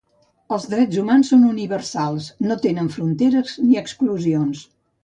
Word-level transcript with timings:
Els 0.55 0.63
drets 0.71 1.01
humans 1.01 1.29
són 1.33 1.43
universals, 1.49 2.31
no 2.49 2.59
tenen 2.67 2.93
fronteres 2.99 3.57
ni 3.69 3.81
exclusions. 3.87 4.69